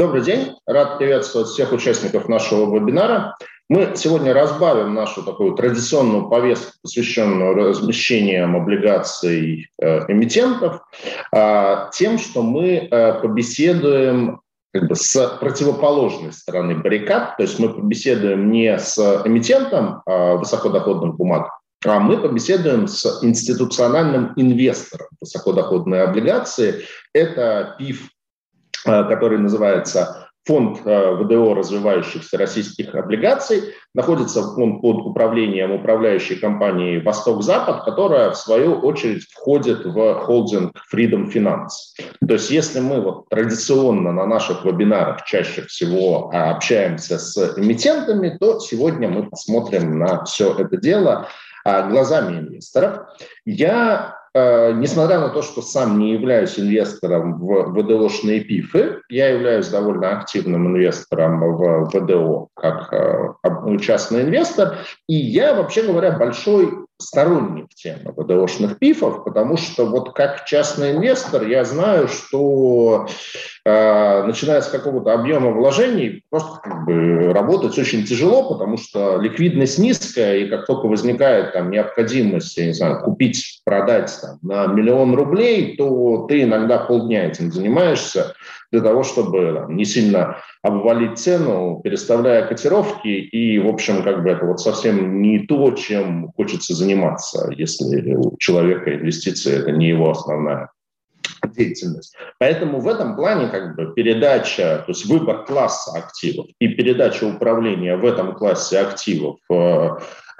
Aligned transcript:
Добрый 0.00 0.22
день, 0.22 0.56
рад 0.64 0.96
приветствовать 0.96 1.48
всех 1.48 1.72
участников 1.72 2.26
нашего 2.26 2.74
вебинара. 2.74 3.36
Мы 3.68 3.92
сегодня 3.96 4.32
разбавим 4.32 4.94
нашу 4.94 5.22
такую 5.22 5.54
традиционную 5.54 6.26
повестку, 6.26 6.72
посвященную 6.80 7.52
размещениям 7.52 8.56
облигаций 8.56 9.68
э, 9.78 10.10
эмитентов, 10.10 10.80
э, 11.36 11.90
тем, 11.92 12.16
что 12.16 12.40
мы 12.40 12.88
э, 12.90 13.20
побеседуем 13.20 14.40
как 14.72 14.88
бы 14.88 14.94
с 14.96 15.36
противоположной 15.38 16.32
стороны 16.32 16.76
баррикад, 16.76 17.36
то 17.36 17.42
есть 17.42 17.58
мы 17.58 17.68
побеседуем 17.68 18.50
не 18.50 18.78
с 18.78 18.96
эмитентом 19.26 20.00
э, 20.06 20.36
высокодоходных 20.36 21.16
бумаг, 21.16 21.50
а 21.84 22.00
мы 22.00 22.16
побеседуем 22.16 22.88
с 22.88 23.22
институциональным 23.22 24.32
инвестором 24.36 25.08
высокодоходной 25.20 26.04
облигации. 26.04 26.86
Это 27.12 27.76
ПИФ 27.78 28.08
который 28.84 29.38
называется 29.38 30.30
Фонд 30.46 30.80
э, 30.86 31.14
ВДО 31.16 31.54
развивающихся 31.54 32.38
российских 32.38 32.94
облигаций. 32.94 33.74
Находится 33.94 34.40
он 34.40 34.80
под 34.80 34.96
управлением 35.06 35.72
управляющей 35.72 36.36
компании 36.36 36.98
«Восток-Запад», 36.98 37.84
которая, 37.84 38.30
в 38.30 38.36
свою 38.36 38.74
очередь, 38.80 39.24
входит 39.30 39.84
в 39.84 40.14
холдинг 40.14 40.76
Freedom 40.92 41.30
Finance. 41.30 41.68
То 42.26 42.34
есть 42.34 42.50
если 42.50 42.80
мы 42.80 43.02
вот 43.02 43.28
традиционно 43.28 44.12
на 44.12 44.26
наших 44.26 44.64
вебинарах 44.64 45.24
чаще 45.24 45.62
всего 45.62 46.30
общаемся 46.32 47.18
с 47.18 47.58
эмитентами, 47.58 48.36
то 48.40 48.60
сегодня 48.60 49.08
мы 49.08 49.28
посмотрим 49.28 49.98
на 49.98 50.24
все 50.24 50.54
это 50.54 50.78
дело 50.78 51.28
э, 51.66 51.88
глазами 51.90 52.38
инвесторов. 52.38 53.00
Я 53.44 54.16
Э, 54.16 54.19
несмотря 54.34 55.18
на 55.18 55.30
то, 55.30 55.42
что 55.42 55.60
сам 55.60 55.98
не 55.98 56.12
являюсь 56.12 56.58
инвестором 56.58 57.38
в 57.38 57.72
ВДОшные 57.72 58.40
ПИФы, 58.40 59.02
я 59.08 59.28
являюсь 59.30 59.68
довольно 59.68 60.18
активным 60.18 60.68
инвестором 60.68 61.40
в 61.40 61.90
ВДО 61.92 62.48
как 62.54 62.92
э, 62.92 63.78
частный 63.80 64.22
инвестор, 64.22 64.78
и 65.08 65.14
я, 65.14 65.54
вообще 65.54 65.82
говоря, 65.82 66.12
большой 66.12 66.86
сторонник 67.00 67.68
темы 67.70 68.12
ВДОшных 68.16 68.78
ПИФов, 68.78 69.24
потому 69.24 69.56
что 69.56 69.86
вот 69.86 70.12
как 70.14 70.44
частный 70.44 70.92
инвестор 70.92 71.46
я 71.46 71.64
знаю, 71.64 72.08
что 72.08 73.08
э, 73.59 73.59
начиная 73.64 74.60
с 74.62 74.68
какого-то 74.68 75.12
объема 75.12 75.50
вложений 75.50 76.22
просто 76.30 76.60
как 76.62 76.84
бы 76.84 77.32
работать 77.32 77.78
очень 77.78 78.04
тяжело, 78.04 78.48
потому 78.48 78.76
что 78.76 79.18
ликвидность 79.18 79.78
низкая, 79.78 80.38
и 80.38 80.48
как 80.48 80.66
только 80.66 80.86
возникает 80.86 81.52
там 81.52 81.70
необходимость, 81.70 82.56
я 82.56 82.66
не 82.66 82.72
знаю, 82.72 83.02
купить, 83.02 83.60
продать 83.64 84.16
там, 84.20 84.38
на 84.42 84.66
миллион 84.66 85.14
рублей, 85.14 85.76
то 85.76 86.26
ты 86.28 86.42
иногда 86.42 86.78
полдня 86.78 87.26
этим 87.26 87.52
занимаешься, 87.52 88.34
для 88.72 88.80
того, 88.80 89.02
чтобы 89.02 89.52
там, 89.54 89.76
не 89.76 89.84
сильно 89.84 90.36
обвалить 90.62 91.18
цену, 91.18 91.80
переставляя 91.82 92.46
котировки, 92.46 93.08
и, 93.08 93.58
в 93.58 93.68
общем, 93.68 94.02
как 94.02 94.22
бы 94.22 94.30
это 94.30 94.46
вот 94.46 94.60
совсем 94.60 95.20
не 95.22 95.40
то, 95.40 95.72
чем 95.72 96.30
хочется 96.36 96.74
заниматься, 96.74 97.50
если 97.56 98.14
у 98.14 98.36
человека 98.38 98.94
инвестиции– 98.94 99.58
это 99.58 99.72
не 99.72 99.88
его 99.88 100.10
основная 100.10 100.70
деятельность. 101.52 102.14
Поэтому 102.38 102.80
в 102.80 102.88
этом 102.88 103.16
плане 103.16 103.48
как 103.48 103.76
бы 103.76 103.92
передача, 103.94 104.82
то 104.86 104.86
есть 104.88 105.06
выбор 105.06 105.44
класса 105.44 105.92
активов 105.96 106.46
и 106.58 106.68
передача 106.68 107.24
управления 107.24 107.96
в 107.96 108.04
этом 108.04 108.34
классе 108.34 108.78
активов 108.78 109.38
э, 109.50 109.88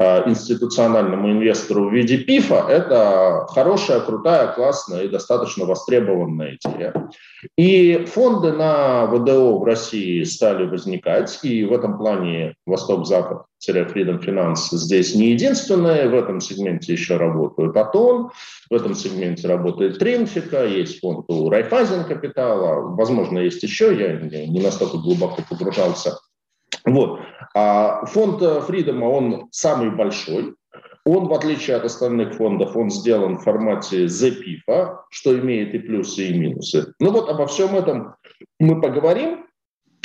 Э, 0.01 0.27
институциональному 0.27 1.31
инвестору 1.31 1.91
в 1.91 1.93
виде 1.93 2.17
ПИФа, 2.17 2.65
это 2.71 3.47
хорошая, 3.51 4.01
крутая, 4.01 4.47
классная 4.47 5.03
и 5.03 5.09
достаточно 5.09 5.67
востребованная 5.67 6.57
идея. 6.57 7.11
И 7.59 8.07
фонды 8.07 8.51
на 8.53 9.05
ВДО 9.09 9.59
в 9.59 9.65
России 9.65 10.23
стали 10.23 10.65
возникать, 10.65 11.41
и 11.43 11.65
в 11.65 11.75
этом 11.75 11.99
плане 11.99 12.55
Восток-Запад 12.65 13.43
Freedom 13.69 14.25
Finance 14.25 14.69
здесь 14.73 15.15
не 15.15 15.31
единственные, 15.31 16.09
в 16.09 16.15
этом 16.15 16.41
сегменте 16.41 16.93
еще 16.93 17.17
работают 17.17 17.77
Атон, 17.77 18.31
в 18.71 18.75
этом 18.75 18.95
сегменте 18.95 19.49
работает 19.49 19.99
Тринфика, 19.99 20.67
есть 20.67 21.01
фонд 21.01 21.27
у 21.29 21.51
Райфайзен 21.51 22.05
Капитала, 22.05 22.95
возможно, 22.97 23.39
есть 23.39 23.63
еще, 23.63 23.95
я 23.97 24.19
не 24.47 24.61
настолько 24.61 24.99
глубоко 24.99 25.43
погружался 25.49 26.17
вот. 26.85 27.21
А 27.55 28.05
фонд 28.07 28.43
Фридома, 28.65 29.07
он 29.07 29.49
самый 29.51 29.91
большой. 29.91 30.55
Он, 31.05 31.29
в 31.29 31.33
отличие 31.33 31.77
от 31.77 31.85
остальных 31.85 32.35
фондов, 32.35 32.77
он 32.77 32.91
сделан 32.91 33.39
в 33.39 33.43
формате 33.43 34.05
ZPIF, 34.05 34.97
что 35.11 35.39
имеет 35.39 35.75
и 35.75 35.79
плюсы, 35.79 36.29
и 36.29 36.39
минусы. 36.39 36.93
Ну 37.01 37.11
вот 37.11 37.29
обо 37.29 37.47
всем 37.47 37.75
этом 37.75 38.15
мы 38.59 38.81
поговорим. 38.81 39.47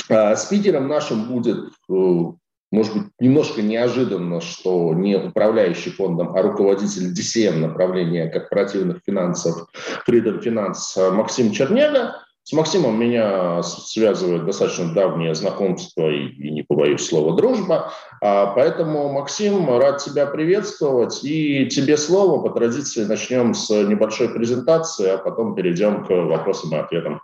А, 0.08 0.36
спикером 0.36 0.88
нашим 0.88 1.28
будет, 1.28 1.58
э, 1.90 2.22
может 2.72 2.94
быть, 2.94 3.04
немножко 3.20 3.62
неожиданно, 3.62 4.40
что 4.40 4.92
не 4.94 5.16
управляющий 5.16 5.90
фондом, 5.90 6.36
а 6.36 6.42
руководитель 6.42 7.12
DCM 7.12 7.58
направления 7.58 8.28
корпоративных 8.28 9.00
финансов 9.06 9.68
Freedom 10.08 10.42
Finance 10.42 11.10
Максим 11.12 11.52
Чернега. 11.52 12.16
С 12.42 12.52
Максимом 12.52 12.98
меня 13.00 13.60
связывает 13.64 14.44
достаточно 14.44 14.94
давнее 14.94 15.34
знакомство 15.34 16.08
и, 16.08 16.28
и 16.28 16.52
не 16.52 16.62
побоюсь 16.62 17.04
слова 17.04 17.36
дружба. 17.36 17.92
А, 18.22 18.46
поэтому, 18.54 19.12
Максим, 19.12 19.68
рад 19.78 19.98
тебя 19.98 20.26
приветствовать. 20.26 21.24
И 21.24 21.66
тебе 21.66 21.96
слово. 21.96 22.40
По 22.40 22.54
традиции 22.54 23.04
начнем 23.04 23.52
с 23.52 23.68
небольшой 23.70 24.28
презентации, 24.28 25.08
а 25.08 25.18
потом 25.18 25.56
перейдем 25.56 26.04
к 26.04 26.10
вопросам 26.10 26.72
и 26.72 26.76
ответам. 26.76 27.20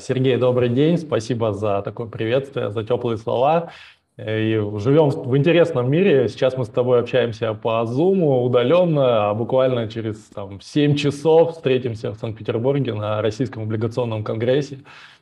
Сергей, 0.00 0.38
добрый 0.38 0.70
день. 0.70 0.96
Спасибо 0.96 1.52
за 1.52 1.82
такое 1.82 2.06
приветствие, 2.06 2.70
за 2.70 2.84
теплые 2.84 3.18
слова. 3.18 3.70
И 4.18 4.60
живем 4.76 5.08
в 5.08 5.36
интересном 5.38 5.90
мире. 5.90 6.28
Сейчас 6.28 6.56
мы 6.58 6.66
с 6.66 6.68
тобой 6.68 7.00
общаемся 7.00 7.54
по 7.54 7.82
Zoom 7.84 8.44
удаленно, 8.44 9.30
а 9.30 9.34
буквально 9.34 9.88
через 9.88 10.18
там, 10.26 10.60
7 10.60 10.96
часов 10.96 11.52
встретимся 11.52 12.10
в 12.10 12.16
Санкт-Петербурге 12.16 12.92
на 12.92 13.22
Российском 13.22 13.62
облигационном 13.62 14.22
конгрессе 14.22 14.80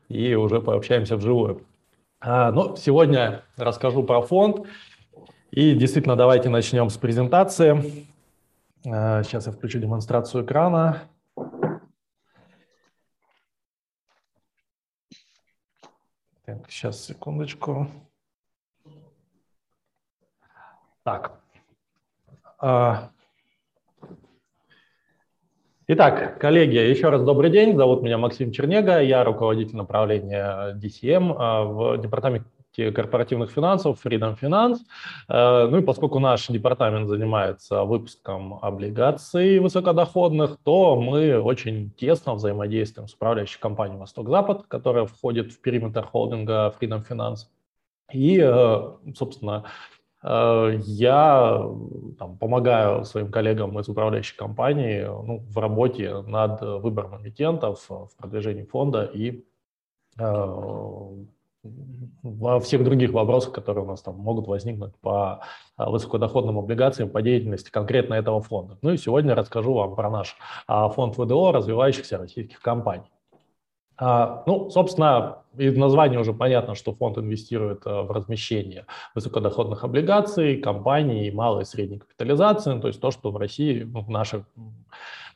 и 0.09 0.34
уже 0.34 0.61
пообщаемся 0.61 1.17
вживую. 1.17 1.65
А, 2.21 2.51
ну, 2.51 2.75
сегодня 2.77 3.45
расскажу 3.56 4.03
про 4.03 4.23
фонд. 4.23 4.67
И 5.53 5.75
действительно, 5.75 6.17
давайте 6.17 6.49
начнем 6.49 6.91
с 6.91 6.97
презентации. 6.97 8.07
А, 8.84 9.22
сейчас 9.22 9.47
я 9.47 9.53
включу 9.53 9.78
демонстрацию 9.78 10.45
экрана. 10.45 11.03
Так, 16.45 16.69
сейчас, 16.69 17.05
секундочку. 17.05 17.89
Так. 21.10 21.32
А, 22.60 23.10
итак, 25.88 26.38
коллеги, 26.38 26.76
еще 26.76 27.09
раз 27.09 27.25
добрый 27.25 27.50
день. 27.50 27.76
Зовут 27.76 28.03
меня 28.03 28.16
Максим 28.16 28.53
Чернега. 28.53 29.00
Я 29.00 29.25
руководитель 29.25 29.76
направления 29.76 30.78
DCM 30.81 31.34
а, 31.37 31.65
в 31.65 31.98
департаменте 32.00 32.47
корпоративных 32.94 33.50
финансов 33.50 33.98
Freedom 34.06 34.38
Finance. 34.41 34.76
А, 35.26 35.66
ну 35.66 35.78
и 35.78 35.82
поскольку 35.82 36.21
наш 36.21 36.47
департамент 36.47 37.09
занимается 37.09 37.82
выпуском 37.82 38.60
облигаций 38.62 39.59
высокодоходных, 39.59 40.59
то 40.62 40.94
мы 40.94 41.41
очень 41.41 41.91
тесно 41.91 42.34
взаимодействуем 42.34 43.09
с 43.09 43.15
управляющей 43.15 43.59
компанией 43.59 43.98
«Восток-Запад», 43.98 44.66
которая 44.69 45.06
входит 45.06 45.50
в 45.50 45.60
периметр 45.60 46.04
холдинга 46.06 46.72
Freedom 46.81 47.04
Finance. 47.04 47.48
И, 48.12 48.38
собственно, 49.16 49.65
я 50.22 51.66
там, 52.19 52.36
помогаю 52.38 53.04
своим 53.04 53.31
коллегам 53.31 53.78
из 53.78 53.88
управляющей 53.88 54.36
компании 54.36 55.04
ну, 55.04 55.38
в 55.38 55.58
работе 55.58 56.20
над 56.22 56.60
выбором 56.60 57.22
эмитентов, 57.22 57.86
в 57.88 58.10
продвижении 58.19 58.64
фонда 58.64 59.04
и 59.04 59.47
э, 60.19 60.56
во 62.22 62.60
всех 62.60 62.84
других 62.84 63.12
вопросах, 63.12 63.54
которые 63.54 63.84
у 63.84 63.89
нас 63.89 64.03
там 64.03 64.16
могут 64.16 64.47
возникнуть 64.47 64.95
по 64.97 65.41
э, 65.78 65.84
высокодоходным 65.89 66.59
облигациям, 66.59 67.09
по 67.09 67.22
деятельности 67.22 67.71
конкретно 67.71 68.12
этого 68.12 68.42
фонда. 68.42 68.77
Ну 68.83 68.92
и 68.92 68.98
сегодня 68.98 69.34
расскажу 69.34 69.72
вам 69.72 69.95
про 69.95 70.10
наш 70.10 70.36
фонд 70.66 71.16
ВДО 71.16 71.53
развивающихся 71.53 72.18
российских 72.18 72.60
компаний. 72.60 73.10
А, 74.00 74.42
ну, 74.47 74.70
собственно, 74.70 75.41
из 75.56 75.76
названия 75.76 76.18
уже 76.18 76.32
понятно, 76.32 76.74
что 76.74 76.94
фонд 76.94 77.18
инвестирует 77.18 77.82
э, 77.84 78.02
в 78.02 78.10
размещение 78.10 78.86
высокодоходных 79.14 79.84
облигаций, 79.84 80.56
компаний 80.56 81.28
и 81.28 81.30
малой 81.30 81.62
и 81.62 81.66
средней 81.66 81.98
капитализации, 81.98 82.80
то 82.80 82.88
есть 82.88 83.00
то, 83.00 83.10
что 83.10 83.30
в 83.30 83.36
России, 83.36 83.82
в, 83.82 84.08
нашей, 84.08 84.44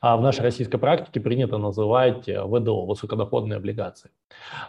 а, 0.00 0.16
в 0.16 0.22
нашей 0.22 0.40
российской 0.40 0.78
практике 0.78 1.20
принято 1.20 1.58
называть 1.58 2.26
э, 2.26 2.42
ВДО, 2.42 2.86
высокодоходные 2.86 3.58
облигации. 3.58 4.10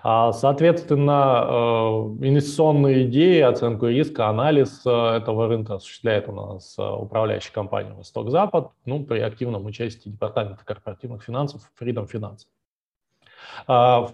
А, 0.03 0.33
соответственно, 0.33 1.45
э, 1.47 2.27
инвестиционные 2.27 3.05
идеи, 3.05 3.39
оценку 3.39 3.87
риска, 3.87 4.27
анализ 4.27 4.81
этого 4.81 5.47
рынка 5.47 5.75
осуществляет 5.75 6.27
у 6.27 6.33
нас 6.33 6.75
управляющая 6.77 7.53
компания 7.53 7.93
«Восток-Запад» 7.93 8.71
ну, 8.83 9.05
при 9.05 9.19
активном 9.19 9.65
участии 9.65 10.09
Департамента 10.09 10.65
корпоративных 10.65 11.23
финансов 11.23 11.61
Freedom 11.79 12.11
Finance. 12.11 12.47
А, 13.67 14.09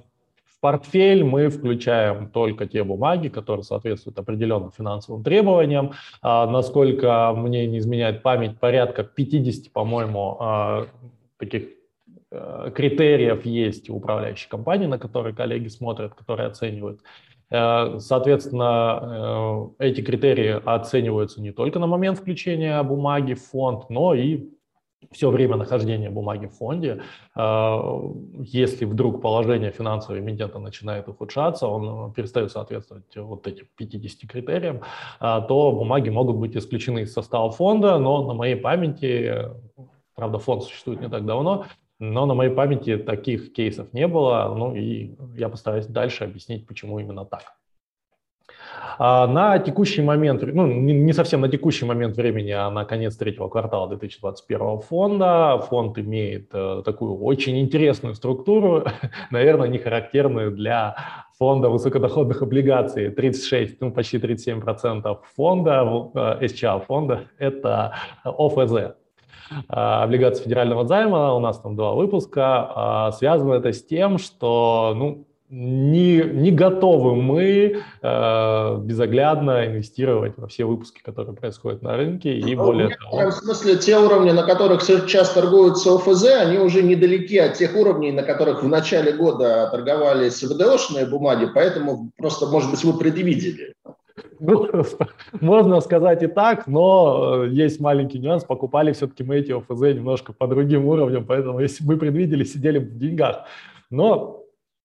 портфель 0.61 1.23
мы 1.23 1.49
включаем 1.49 2.29
только 2.29 2.67
те 2.67 2.83
бумаги, 2.83 3.27
которые 3.27 3.63
соответствуют 3.63 4.19
определенным 4.19 4.71
финансовым 4.71 5.23
требованиям. 5.23 5.93
А, 6.21 6.47
насколько 6.47 7.33
мне 7.35 7.67
не 7.67 7.79
изменяет 7.79 8.21
память, 8.21 8.59
порядка 8.59 9.03
50, 9.03 9.71
по-моему, 9.71 10.37
а, 10.39 10.87
таких 11.37 11.69
критериев 12.75 13.45
есть 13.45 13.89
у 13.89 13.97
управляющей 13.97 14.47
компании, 14.47 14.85
на 14.85 14.97
которые 14.97 15.35
коллеги 15.35 15.67
смотрят, 15.67 16.13
которые 16.13 16.47
оценивают. 16.47 17.01
Э, 17.51 17.99
соответственно, 17.99 19.73
э, 19.79 19.89
эти 19.89 20.01
критерии 20.01 20.61
оцениваются 20.63 21.41
не 21.41 21.51
только 21.51 21.79
на 21.79 21.87
момент 21.87 22.19
включения 22.19 22.81
бумаги 22.81 23.33
в 23.33 23.43
фонд, 23.43 23.89
но 23.89 24.13
и 24.13 24.49
все 25.11 25.29
время 25.29 25.57
нахождения 25.57 26.09
бумаги 26.09 26.45
в 26.45 26.53
фонде, 26.53 27.01
э, 27.35 27.77
если 28.39 28.85
вдруг 28.85 29.21
положение 29.21 29.71
финансового 29.71 30.19
эмитента 30.19 30.59
начинает 30.59 31.07
ухудшаться, 31.07 31.67
он 31.67 32.13
перестает 32.13 32.51
соответствовать 32.51 33.15
вот 33.15 33.47
этим 33.47 33.67
50 33.75 34.29
критериям, 34.29 34.81
э, 35.19 35.41
то 35.47 35.71
бумаги 35.71 36.09
могут 36.09 36.37
быть 36.37 36.55
исключены 36.55 37.01
из 37.01 37.13
состава 37.13 37.51
фонда, 37.51 37.97
но 37.97 38.25
на 38.25 38.33
моей 38.33 38.55
памяти, 38.55 39.49
правда, 40.15 40.39
фонд 40.39 40.63
существует 40.63 41.01
не 41.01 41.09
так 41.09 41.25
давно, 41.25 41.65
но 41.99 42.25
на 42.25 42.33
моей 42.33 42.51
памяти 42.51 42.97
таких 42.97 43.53
кейсов 43.53 43.93
не 43.93 44.07
было, 44.07 44.53
ну 44.57 44.75
и 44.75 45.15
я 45.37 45.49
постараюсь 45.49 45.87
дальше 45.87 46.23
объяснить, 46.23 46.65
почему 46.65 46.99
именно 46.99 47.25
так. 47.25 47.60
А 48.97 49.27
на 49.27 49.59
текущий 49.59 50.01
момент, 50.01 50.41
ну 50.43 50.67
не 50.67 51.13
совсем 51.13 51.41
на 51.41 51.49
текущий 51.49 51.85
момент 51.85 52.15
времени, 52.15 52.51
а 52.51 52.69
на 52.69 52.85
конец 52.85 53.15
третьего 53.15 53.47
квартала 53.47 53.87
2021 53.87 54.79
фонда, 54.79 55.59
фонд 55.69 55.97
имеет 55.97 56.49
э, 56.53 56.81
такую 56.83 57.17
очень 57.19 57.59
интересную 57.59 58.15
структуру, 58.15 58.85
наверное, 59.31 59.67
не 59.67 59.77
характерную 59.77 60.51
для 60.51 60.95
фонда 61.37 61.69
высокодоходных 61.69 62.41
облигаций. 62.41 63.09
36, 63.09 63.81
ну 63.81 63.91
почти 63.91 64.17
37% 64.17 65.17
фонда, 65.35 66.09
э, 66.13 66.45
SCA 66.45 66.83
фонда, 66.85 67.23
это 67.37 67.95
ОФЗ, 68.23 68.73
э, 68.73 68.93
облигации 69.69 70.43
федерального 70.43 70.85
займа, 70.85 71.33
у 71.33 71.39
нас 71.39 71.59
там 71.59 71.75
два 71.75 71.93
выпуска. 71.93 72.71
А 72.75 73.11
связано 73.11 73.53
это 73.53 73.73
с 73.73 73.83
тем, 73.83 74.17
что 74.17 74.93
ну, 74.95 75.25
не, 75.51 76.23
не 76.23 76.51
готовы 76.51 77.13
мы 77.13 77.83
э, 78.01 78.77
безоглядно 78.77 79.65
инвестировать 79.67 80.37
во 80.37 80.47
все 80.47 80.63
выпуски, 80.63 81.01
которые 81.03 81.35
происходят 81.35 81.81
на 81.81 81.97
рынке. 81.97 82.39
И 82.39 82.55
ну, 82.55 82.63
более 82.63 82.95
того... 82.95 83.29
В 83.29 83.33
смысле, 83.33 83.75
те 83.75 83.97
уровни, 83.97 84.31
на 84.31 84.43
которых 84.43 84.81
сейчас 84.81 85.31
торгуются 85.31 85.93
ОФЗ, 85.95 86.25
они 86.39 86.57
уже 86.57 86.81
недалеки 86.81 87.37
от 87.37 87.55
тех 87.55 87.75
уровней, 87.75 88.13
на 88.13 88.23
которых 88.23 88.63
в 88.63 88.67
начале 88.69 89.11
года 89.11 89.67
торговались 89.69 90.41
ВДОшные 90.41 91.05
бумаги, 91.05 91.49
поэтому 91.53 92.11
просто, 92.17 92.45
может 92.45 92.71
быть, 92.71 92.83
вы 92.85 92.97
предвидели. 92.97 93.73
Ну, 94.39 94.69
можно 95.41 95.81
сказать 95.81 96.23
и 96.23 96.27
так, 96.27 96.65
но 96.65 97.43
э, 97.43 97.49
есть 97.49 97.81
маленький 97.81 98.19
нюанс. 98.19 98.45
Покупали 98.45 98.93
все-таки 98.93 99.23
мы 99.23 99.35
эти 99.39 99.51
ОФЗ 99.51 99.95
немножко 99.95 100.31
по 100.31 100.47
другим 100.47 100.85
уровням, 100.85 101.25
поэтому 101.25 101.59
если 101.59 101.83
мы 101.83 101.97
предвидели, 101.97 102.45
сидели 102.45 102.79
в 102.79 102.97
деньгах. 102.97 103.43
Но 103.89 104.40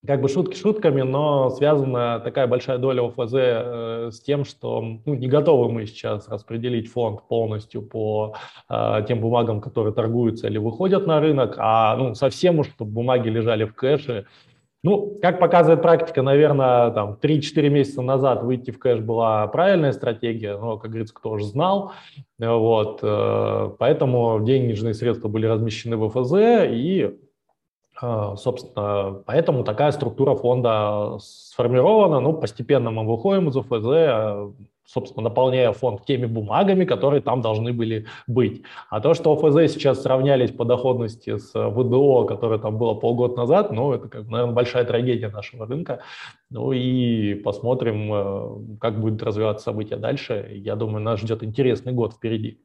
как 0.07 0.21
бы 0.21 0.29
шутки 0.29 0.57
шутками, 0.57 1.03
но 1.03 1.51
связана 1.51 2.21
такая 2.21 2.47
большая 2.47 2.79
доля 2.79 3.03
ОФЗ 3.03 3.35
э, 3.35 4.11
с 4.13 4.21
тем, 4.21 4.45
что 4.45 4.81
ну, 4.81 5.15
не 5.15 5.29
готовы 5.29 5.71
мы 5.71 5.87
сейчас 5.87 6.29
распределить 6.29 6.91
фонд 6.91 7.23
полностью 7.29 7.83
по 7.83 8.35
э, 8.69 9.05
тем 9.09 9.21
бумагам, 9.21 9.61
которые 9.61 9.93
торгуются 9.93 10.47
или 10.47 10.59
выходят 10.59 11.07
на 11.07 11.21
рынок, 11.21 11.57
а 11.59 11.97
ну, 11.97 12.15
совсем 12.15 12.59
уж, 12.59 12.69
чтобы 12.69 12.91
бумаги 12.91 13.29
лежали 13.29 13.65
в 13.65 13.75
кэше. 13.75 14.27
Ну, 14.83 15.19
как 15.21 15.41
показывает 15.41 15.83
практика, 15.83 16.23
наверное, 16.23 16.93
там 16.93 17.19
3-4 17.21 17.69
месяца 17.71 18.03
назад 18.03 18.45
выйти 18.45 18.71
в 18.71 18.79
кэш 18.79 19.01
была 19.01 19.47
правильная 19.49 19.91
стратегия, 19.91 20.57
но, 20.57 20.79
как 20.79 20.91
говорится, 20.91 21.15
кто 21.15 21.39
же 21.39 21.45
знал. 21.45 21.93
Вот, 22.39 23.01
э, 23.03 23.71
поэтому 23.79 24.41
денежные 24.45 24.95
средства 24.95 25.29
были 25.29 25.47
размещены 25.47 25.97
в 25.97 26.05
ОФЗ, 26.05 26.35
и 26.71 27.17
собственно, 28.01 29.23
поэтому 29.25 29.65
такая 29.65 29.91
структура 29.93 30.35
фонда 30.35 31.19
сформирована. 31.21 32.21
Ну, 32.21 32.35
постепенно 32.35 32.91
мы 32.91 33.07
выходим 33.07 33.49
из 33.49 33.57
ОФЗ, 33.57 33.87
а, 33.87 34.53
собственно, 34.85 35.25
наполняя 35.25 35.73
фонд 35.73 36.05
теми 36.05 36.27
бумагами, 36.27 36.85
которые 36.85 37.23
там 37.23 37.41
должны 37.41 37.73
были 37.73 38.07
быть. 38.27 38.63
А 38.91 39.01
то, 39.01 39.15
что 39.15 39.33
ОФЗ 39.33 39.73
сейчас 39.73 40.03
сравнялись 40.03 40.51
по 40.51 40.65
доходности 40.65 41.39
с 41.39 41.53
ВДО, 41.55 42.25
которое 42.25 42.59
там 42.59 42.77
было 42.79 42.95
полгода 42.95 43.37
назад, 43.37 43.73
ну, 43.73 43.93
это, 43.93 44.09
наверное, 44.25 44.55
большая 44.55 44.85
трагедия 44.85 45.29
нашего 45.29 45.67
рынка. 45.67 46.01
Ну 46.51 46.73
и 46.73 47.35
посмотрим, 47.35 48.13
э, 48.13 48.79
как 48.79 49.01
будет 49.01 49.23
развиваться 49.23 49.65
события 49.65 49.97
дальше. 49.97 50.49
Я 50.53 50.77
думаю, 50.77 51.03
нас 51.03 51.21
ждет 51.21 51.43
интересный 51.43 51.93
год 51.93 52.13
впереди. 52.13 52.61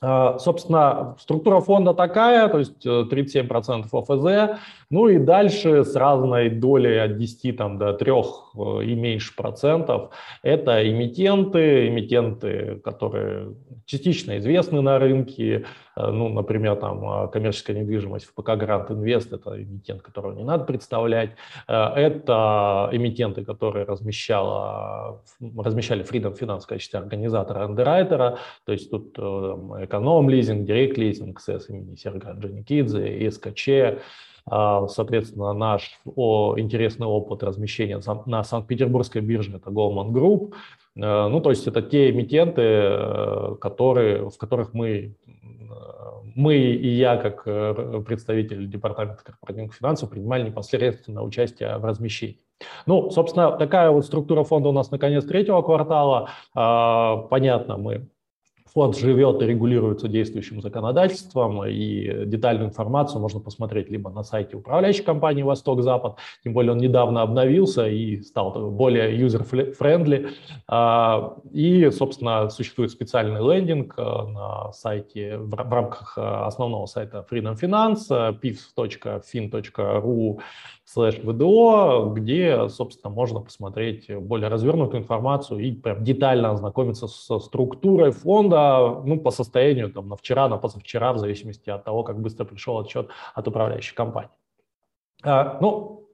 А, 0.00 0.38
собственно, 0.38 1.16
структура 1.18 1.60
фонда 1.60 1.94
такая, 1.94 2.48
то 2.48 2.58
есть 2.58 2.86
37% 2.86 3.84
э, 3.84 3.98
ОФЗ, 3.98 4.60
ну 4.90 5.08
и 5.08 5.18
дальше 5.18 5.84
с 5.84 5.94
разной 5.96 6.50
долей 6.50 6.98
от 6.98 7.16
10 7.16 7.56
там, 7.56 7.78
до 7.78 7.94
3 7.94 8.12
э, 8.12 8.84
и 8.84 8.94
меньше 8.94 9.34
процентов. 9.34 10.10
Это 10.42 10.86
эмитенты, 10.86 11.88
эмитенты, 11.88 12.80
которые 12.84 13.54
частично 13.86 14.36
известны 14.38 14.82
на 14.82 14.98
рынке, 14.98 15.64
ну, 15.96 16.28
например, 16.28 16.76
там 16.76 17.30
коммерческая 17.30 17.78
недвижимость 17.78 18.26
в 18.26 18.34
ПК 18.34 18.50
Грант 18.56 18.90
Инвест, 18.90 19.32
это 19.32 19.62
эмитент, 19.62 20.02
которого 20.02 20.32
не 20.32 20.44
надо 20.44 20.64
представлять, 20.64 21.30
это 21.66 22.88
эмитенты, 22.92 23.44
которые 23.44 23.84
размещала, 23.86 25.22
размещали 25.56 26.04
Freedom 26.04 26.38
Finance 26.38 26.60
в 26.60 26.66
качестве 26.66 27.00
организатора 27.00 27.64
андеррайтера, 27.64 28.38
то 28.64 28.72
есть 28.72 28.90
тут 28.90 29.18
эконом-лизинг, 29.18 30.66
директ-лизинг, 30.66 31.40
СС 31.40 31.68
имени 31.70 31.96
Серга 31.96 32.32
Джаникидзе, 32.32 33.30
СКЧ, 33.30 33.68
а, 33.68 33.98
соответственно, 34.48 35.52
наш 35.52 35.98
интересный 36.04 37.06
опыт 37.06 37.42
размещения 37.42 38.00
на 38.26 38.44
Санкт-Петербургской 38.44 39.20
бирже– 39.20 39.56
это 39.56 39.70
Goldman 39.70 40.10
Group. 40.10 40.54
Э, 40.96 41.28
ну, 41.28 41.40
то 41.40 41.50
есть 41.50 41.66
это 41.66 41.82
те 41.82 42.10
эмитенты, 42.10 42.62
э, 42.62 43.56
которые, 43.60 44.30
в 44.30 44.38
которых 44.38 44.72
мы, 44.74 44.88
э, 44.88 45.12
мы 46.34 46.56
и 46.56 46.88
я, 46.88 47.16
как 47.16 47.44
представитель 48.04 48.68
Департамента 48.68 49.24
корпоративных 49.24 49.74
финансов, 49.74 50.10
принимали 50.10 50.44
непосредственно 50.44 51.22
участие 51.22 51.76
в 51.78 51.84
размещении. 51.84 52.40
Ну, 52.86 53.10
собственно, 53.10 53.52
такая 53.52 53.90
вот 53.90 54.06
структура 54.06 54.42
фонда 54.42 54.70
у 54.70 54.72
нас 54.72 54.90
на 54.90 54.98
конец 54.98 55.24
третьего 55.26 55.60
квартала. 55.60 56.30
А, 56.54 57.18
понятно, 57.28 57.76
мы 57.76 58.08
Фонд 58.76 58.94
живет 58.98 59.40
и 59.40 59.46
регулируется 59.46 60.06
действующим 60.06 60.60
законодательством, 60.60 61.64
и 61.64 62.26
детальную 62.26 62.68
информацию 62.68 63.22
можно 63.22 63.40
посмотреть 63.40 63.88
либо 63.88 64.10
на 64.10 64.22
сайте 64.22 64.58
управляющей 64.58 65.02
компании 65.02 65.42
«Восток-Запад», 65.42 66.18
тем 66.44 66.52
более 66.52 66.72
он 66.72 66.78
недавно 66.78 67.22
обновился 67.22 67.88
и 67.88 68.20
стал 68.20 68.70
более 68.70 69.18
user-friendly. 69.18 70.28
А, 70.68 71.38
и, 71.52 71.88
собственно, 71.90 72.50
существует 72.50 72.90
специальный 72.90 73.40
лендинг 73.40 73.94
э, 73.96 74.02
на 74.02 74.70
сайте, 74.72 75.38
в 75.38 75.54
рамках 75.54 76.18
э, 76.18 76.20
основного 76.20 76.84
сайта 76.84 77.24
Freedom 77.30 77.58
Finance, 77.58 78.38
pif.fin.ru, 78.42 80.38
слэш 80.86 81.18
ВДО, 81.18 82.12
где, 82.14 82.68
собственно, 82.68 83.12
можно 83.12 83.40
посмотреть 83.40 84.08
более 84.16 84.48
развернутую 84.48 85.02
информацию 85.02 85.60
и 85.60 85.72
прям 85.72 86.04
детально 86.04 86.52
ознакомиться 86.52 87.08
со 87.08 87.38
структурой 87.40 88.12
фонда, 88.12 89.02
ну, 89.04 89.20
по 89.20 89.30
состоянию 89.30 89.92
там 89.92 90.08
на 90.08 90.16
вчера, 90.16 90.48
на 90.48 90.56
позавчера, 90.56 91.12
в 91.12 91.18
зависимости 91.18 91.68
от 91.68 91.84
того, 91.84 92.04
как 92.04 92.20
быстро 92.20 92.44
пришел 92.44 92.78
отчет 92.78 93.08
от 93.34 93.48
управляющей 93.48 93.94
компании. 93.94 94.30
А, 95.24 95.58
ну, 95.60 96.08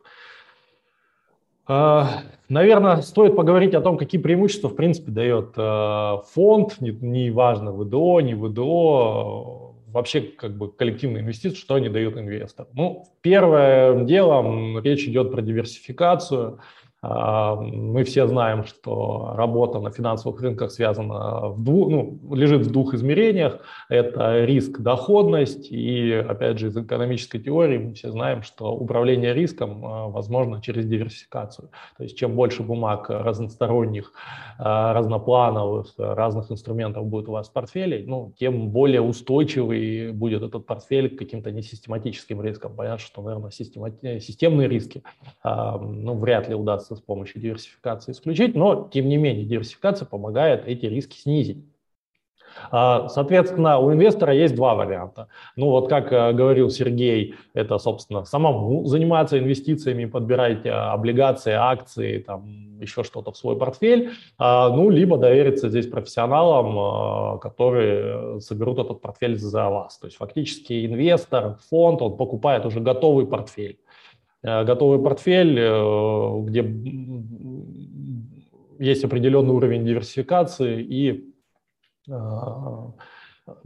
а, 1.66 2.22
Наверное, 2.52 3.00
стоит 3.00 3.34
поговорить 3.34 3.74
о 3.74 3.80
том, 3.80 3.96
какие 3.96 4.20
преимущества, 4.20 4.68
в 4.68 4.76
принципе, 4.76 5.10
дает 5.10 5.54
э, 5.56 6.16
фонд, 6.34 6.82
не, 6.82 6.90
не 6.90 7.30
ВДО, 7.30 8.20
не 8.20 8.34
ВДО, 8.34 9.71
вообще 9.92 10.20
как 10.22 10.56
бы 10.56 10.72
коллективные 10.72 11.22
инвестиции, 11.22 11.56
что 11.56 11.74
они 11.74 11.88
дают 11.88 12.16
инвесторам? 12.16 12.70
Ну, 12.74 13.04
первым 13.20 14.06
делом 14.06 14.78
речь 14.80 15.04
идет 15.04 15.30
про 15.30 15.42
диверсификацию. 15.42 16.60
А, 17.04 17.56
мы 17.56 18.04
все 18.04 18.28
знаем, 18.28 18.64
что 18.64 19.34
работа 19.36 19.80
на 19.80 19.90
финансовых 19.90 20.40
рынках 20.40 20.70
связана 20.70 21.48
в 21.48 21.62
двух, 21.62 21.90
ну, 21.90 22.20
лежит 22.32 22.64
в 22.64 22.70
двух 22.70 22.94
измерениях. 22.94 23.58
Это 23.88 24.44
риск, 24.44 24.78
доходность. 24.78 25.66
И, 25.72 26.12
опять 26.12 26.58
же, 26.58 26.68
из 26.68 26.76
экономической 26.76 27.40
теории 27.40 27.78
мы 27.78 27.94
все 27.94 28.12
знаем, 28.12 28.42
что 28.42 28.72
управление 28.72 29.34
риском 29.34 29.84
а, 29.84 30.08
возможно 30.08 30.62
через 30.62 30.86
диверсификацию. 30.86 31.70
То 31.96 32.04
есть 32.04 32.16
чем 32.16 32.36
больше 32.36 32.62
бумаг 32.62 33.10
разносторонних, 33.10 34.12
а, 34.58 34.92
разноплановых, 34.92 35.94
разных 35.98 36.52
инструментов 36.52 37.06
будет 37.06 37.28
у 37.28 37.32
вас 37.32 37.48
в 37.48 37.52
портфеле, 37.52 38.04
ну, 38.06 38.32
тем 38.38 38.68
более 38.68 39.00
устойчивый 39.00 40.12
будет 40.12 40.42
этот 40.42 40.66
портфель 40.66 41.16
к 41.16 41.18
каким-то 41.18 41.50
несистематическим 41.50 42.40
рискам. 42.42 42.76
Понятно, 42.76 42.98
что, 42.98 43.22
наверное, 43.22 43.50
системные 43.50 44.68
риски 44.68 45.02
ну, 45.44 46.14
вряд 46.14 46.48
ли 46.48 46.54
удастся 46.54 46.91
с 46.96 47.00
помощью 47.00 47.40
диверсификации 47.40 48.12
исключить, 48.12 48.54
но, 48.54 48.88
тем 48.92 49.08
не 49.08 49.16
менее, 49.16 49.44
диверсификация 49.44 50.06
помогает 50.06 50.66
эти 50.66 50.86
риски 50.86 51.16
снизить. 51.16 51.64
А, 52.70 53.08
соответственно, 53.08 53.78
у 53.78 53.92
инвестора 53.92 54.34
есть 54.34 54.54
два 54.54 54.74
варианта. 54.74 55.28
Ну 55.56 55.70
вот 55.70 55.88
как 55.88 56.12
э, 56.12 56.32
говорил 56.32 56.70
Сергей, 56.70 57.34
это, 57.54 57.78
собственно, 57.78 58.24
самому 58.24 58.84
заниматься 58.86 59.38
инвестициями, 59.38 60.04
подбирать 60.04 60.64
э, 60.66 60.70
облигации, 60.70 61.52
акции, 61.52 62.18
там 62.18 62.80
еще 62.80 63.04
что-то 63.04 63.32
в 63.32 63.36
свой 63.36 63.56
портфель, 63.56 64.10
а, 64.38 64.68
ну 64.70 64.90
либо 64.90 65.16
довериться 65.16 65.68
здесь 65.68 65.86
профессионалам, 65.86 67.36
э, 67.36 67.38
которые 67.40 68.40
соберут 68.40 68.78
этот 68.78 69.00
портфель 69.00 69.36
за 69.36 69.68
вас. 69.68 69.98
То 69.98 70.06
есть 70.06 70.16
фактически 70.16 70.86
инвестор, 70.86 71.58
фонд, 71.70 72.02
он 72.02 72.16
покупает 72.16 72.66
уже 72.66 72.80
готовый 72.80 73.26
портфель. 73.26 73.78
Э, 74.42 74.64
готовый 74.64 74.98
портфель, 74.98 75.58
э, 75.58 76.40
где 76.42 76.60
есть 78.78 79.04
определенный 79.04 79.54
уровень 79.54 79.84
диверсификации 79.84 80.82
и 80.82 81.34
э, 82.08 82.12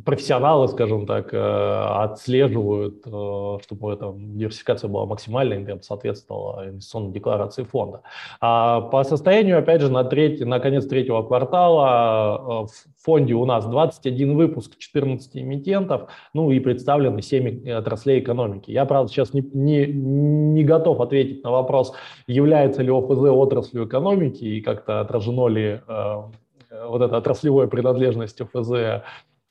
профессионалы, 0.05 0.69
скажем 0.69 1.07
так, 1.07 1.33
э, 1.33 1.38
отслеживают, 1.38 3.02
э, 3.07 3.59
чтобы 3.62 3.93
эта 3.93 4.12
диверсификация 4.16 4.88
была 4.88 5.07
максимальной, 5.07 5.62
и 5.62 5.83
соответствовала 5.83 6.69
инвестиционной 6.69 7.12
декларации 7.12 7.64
фонда. 7.64 8.02
А 8.40 8.81
по 8.81 9.05
состоянию, 9.05 9.59
опять 9.59 9.81
же, 9.81 9.90
на, 9.90 10.05
третий, 10.05 10.45
на 10.45 10.61
конец 10.61 10.87
третьего 10.87 11.23
квартала 11.23 12.64
э, 12.64 12.66
в 12.66 13.05
фонде 13.05 13.35
у 13.35 13.45
нас 13.45 13.66
21 13.66 14.37
выпуск 14.37 14.76
14 14.78 15.37
эмитентов, 15.37 16.11
ну 16.35 16.50
и 16.50 16.61
представлены 16.61 17.23
7 17.23 17.69
отраслей 17.71 18.21
экономики. 18.21 18.71
Я, 18.71 18.85
правда, 18.85 19.11
сейчас 19.11 19.33
не, 19.35 19.43
не, 19.52 19.87
не 19.87 20.64
готов 20.64 21.00
ответить 21.00 21.45
на 21.45 21.50
вопрос, 21.50 21.93
является 22.26 22.83
ли 22.83 22.90
ОФЗ 22.90 23.31
отраслью 23.31 23.87
экономики 23.87 24.45
и 24.45 24.61
как-то 24.61 25.00
отражено 25.00 25.49
ли 25.49 25.81
вот 26.88 27.02
эта 27.02 27.16
отраслевая 27.16 27.66
принадлежность 27.66 28.40
ОФЗ 28.40 29.02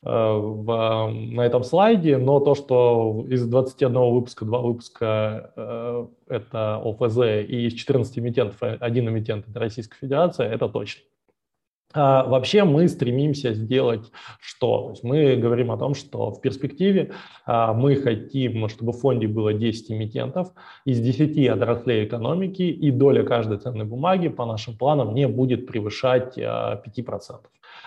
в, 0.02 1.12
на 1.12 1.42
этом 1.42 1.64
слайде, 1.64 2.18
но 2.18 2.40
то, 2.40 2.54
что 2.54 3.26
из 3.28 3.46
21 3.48 3.94
выпуска, 4.14 4.46
два 4.46 4.60
выпуска 4.60 5.52
э, 5.56 6.08
это 6.28 6.82
ОФЗ 6.84 7.18
и 7.48 7.68
из 7.68 7.74
14 7.74 8.20
эмитентов 8.20 8.58
один 8.62 9.10
эмитент 9.10 9.48
это 9.50 9.60
Российская 9.60 9.98
Федерация, 9.98 10.48
это 10.48 10.70
точно. 10.70 11.02
А 11.96 12.26
вообще 12.26 12.66
мы 12.66 12.90
стремимся 12.90 13.54
сделать 13.54 14.12
что? 14.42 14.82
То 14.82 14.90
есть 14.92 15.04
мы 15.04 15.38
говорим 15.38 15.72
о 15.72 15.78
том, 15.78 15.96
что 15.96 16.32
в 16.32 16.42
перспективе 16.42 17.14
а, 17.46 17.74
мы 17.74 17.96
хотим, 17.96 18.68
чтобы 18.68 18.92
в 18.92 19.00
фонде 19.00 19.28
было 19.28 19.54
10 19.54 19.92
эмитентов 19.92 20.50
из 20.84 21.00
10 21.00 21.48
отраслей 21.48 22.06
экономики, 22.06 22.64
и 22.64 22.92
доля 22.92 23.24
каждой 23.24 23.60
ценной 23.60 23.86
бумаги 23.86 24.28
по 24.28 24.46
нашим 24.46 24.78
планам 24.78 25.16
не 25.16 25.28
будет 25.30 25.68
превышать 25.68 26.38
а, 26.38 26.84
5%. 26.86 27.40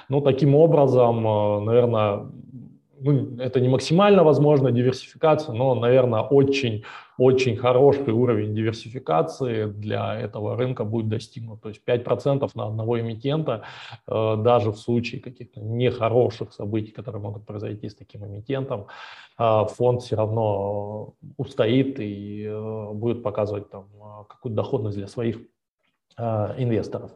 Ну, 0.08 0.20
таким 0.22 0.54
образом, 0.54 1.26
э, 1.26 1.60
наверное, 1.60 2.26
ну, 3.00 3.36
это 3.38 3.60
не 3.60 3.68
максимально 3.68 4.24
возможно 4.24 4.72
диверсификация, 4.72 5.54
но, 5.54 5.74
наверное, 5.74 6.22
очень, 6.22 6.82
очень 7.18 7.56
хороший 7.56 8.12
уровень 8.12 8.54
диверсификации 8.54 9.66
для 9.66 10.18
этого 10.18 10.56
рынка 10.56 10.84
будет 10.84 11.08
достигнут. 11.08 11.60
То 11.60 11.68
есть 11.68 11.82
5% 11.84 12.50
на 12.54 12.66
одного 12.66 12.98
эмитента, 12.98 13.62
э, 14.06 14.36
даже 14.38 14.70
в 14.70 14.78
случае 14.78 15.20
каких-то 15.20 15.60
нехороших 15.60 16.52
событий, 16.52 16.90
которые 16.90 17.20
могут 17.20 17.44
произойти 17.44 17.88
с 17.88 17.94
таким 17.94 18.24
эмитентом, 18.24 18.86
э, 19.38 19.64
фонд 19.76 20.02
все 20.02 20.16
равно 20.16 21.12
устоит 21.36 22.00
и 22.00 22.50
будет 22.94 23.22
показывать 23.22 23.70
там 23.70 23.84
какую-то 24.28 24.56
доходность 24.56 24.96
для 24.96 25.06
своих 25.06 25.36
инвесторов. 26.58 27.12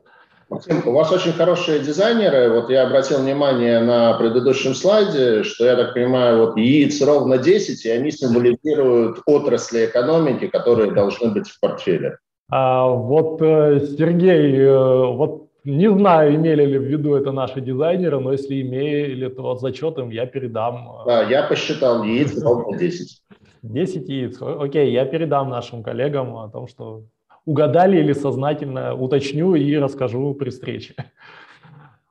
Максим, 0.52 0.86
у 0.86 0.92
вас 0.92 1.10
очень 1.10 1.32
хорошие 1.32 1.78
дизайнеры. 1.80 2.50
Вот 2.50 2.68
я 2.68 2.86
обратил 2.86 3.20
внимание 3.20 3.80
на 3.80 4.12
предыдущем 4.18 4.74
слайде, 4.74 5.44
что, 5.44 5.64
я 5.64 5.76
так 5.76 5.94
понимаю, 5.94 6.46
вот 6.46 6.58
яиц 6.58 7.00
ровно 7.00 7.38
10, 7.38 7.86
и 7.86 7.90
они 7.90 8.10
символизируют 8.10 9.20
отрасли 9.24 9.86
экономики, 9.86 10.48
которые 10.48 10.92
должны 10.92 11.30
быть 11.30 11.48
в 11.48 11.58
портфеле. 11.58 12.18
А, 12.50 12.86
вот, 12.86 13.40
э, 13.40 13.80
Сергей, 13.96 14.58
э, 14.58 15.06
вот 15.06 15.48
не 15.64 15.90
знаю, 15.90 16.34
имели 16.34 16.66
ли 16.66 16.78
в 16.78 16.82
виду 16.82 17.14
это 17.14 17.32
наши 17.32 17.62
дизайнеры, 17.62 18.20
но 18.20 18.32
если 18.32 18.60
имели, 18.60 19.28
то 19.28 19.54
зачет 19.54 19.96
им 19.96 20.10
я 20.10 20.26
передам. 20.26 20.86
Да, 21.06 21.22
я 21.22 21.44
посчитал 21.44 22.02
яиц 22.02 22.42
ровно 22.42 22.76
10. 22.76 23.22
10 23.62 24.08
яиц. 24.08 24.38
Окей, 24.42 24.92
я 24.92 25.06
передам 25.06 25.48
нашим 25.48 25.82
коллегам 25.82 26.36
о 26.36 26.50
том, 26.50 26.66
что 26.66 27.04
угадали 27.44 27.98
или 27.98 28.12
сознательно 28.12 28.94
уточню 28.94 29.54
и 29.54 29.76
расскажу 29.76 30.34
при 30.34 30.50
встрече. 30.50 30.94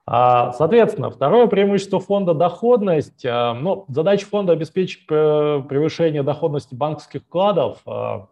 А, 0.06 0.52
соответственно, 0.54 1.10
второе 1.10 1.48
преимущество 1.48 2.00
фонда– 2.00 2.34
доходность. 2.36 3.26
А, 3.26 3.54
ну, 3.54 3.86
задача 3.88 4.26
фонда– 4.26 4.52
обеспечить 4.54 5.04
э, 5.10 5.62
превышение 5.70 6.24
доходности 6.24 6.76
банковских 6.76 7.22
вкладов. 7.22 7.80
А, 7.86 8.28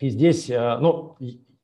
и 0.00 0.08
здесь 0.08 0.48
ну, 0.48 1.16